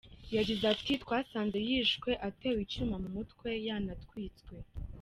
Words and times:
Yagize 0.37 0.63
ati 0.73 0.91
“Twasanze 1.03 1.57
yishwe 1.69 2.09
atewe 2.27 2.59
icyuma 2.65 2.95
mu 3.03 3.09
mutwe 3.15 3.49
yanatwitswe. 3.65 4.53